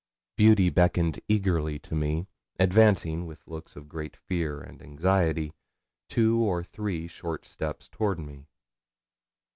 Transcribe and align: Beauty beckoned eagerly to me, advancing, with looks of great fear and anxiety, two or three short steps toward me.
Beauty 0.35 0.71
beckoned 0.71 1.19
eagerly 1.27 1.77
to 1.77 1.93
me, 1.93 2.25
advancing, 2.59 3.27
with 3.27 3.45
looks 3.45 3.75
of 3.75 3.87
great 3.87 4.17
fear 4.17 4.59
and 4.59 4.81
anxiety, 4.81 5.53
two 6.09 6.39
or 6.41 6.63
three 6.63 7.05
short 7.07 7.45
steps 7.45 7.87
toward 7.87 8.17
me. 8.17 8.47